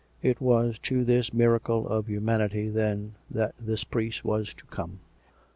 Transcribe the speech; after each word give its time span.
It 0.31 0.41
was 0.41 0.79
to 0.79 1.03
this 1.03 1.31
miracle 1.31 1.87
of 1.87 2.07
humanity, 2.09 2.69
then, 2.69 3.17
that 3.29 3.53
this 3.59 3.83
priest 3.83 4.25
was 4.25 4.51
to 4.55 4.65
come.. 4.65 5.01